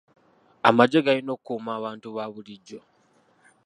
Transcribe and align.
Amagye 0.69 0.99
galina 1.05 1.31
okukuuma 1.35 1.71
abantu 1.79 2.07
ba 2.15 2.25
bulijjo. 2.33 2.79